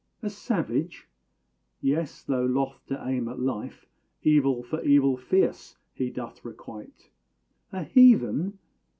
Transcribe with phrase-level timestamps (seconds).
[0.23, 1.07] A savage?
[1.79, 3.85] Yes; though loth to aim at life,
[4.23, 7.11] Evil for evil fierce he doth requite.
[7.71, 8.57] A heathen?